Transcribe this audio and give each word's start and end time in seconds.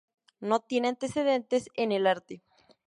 No 0.39 0.61
tiene 0.61 0.87
antecedentes 0.87 1.69
en 1.75 1.91
el 1.91 2.07
arte. 2.07 2.41